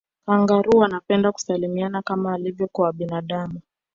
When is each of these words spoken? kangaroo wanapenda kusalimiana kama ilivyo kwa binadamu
kangaroo 0.25 0.77
wanapenda 0.79 1.31
kusalimiana 1.31 2.01
kama 2.01 2.37
ilivyo 2.39 2.67
kwa 2.71 2.93
binadamu 2.93 3.61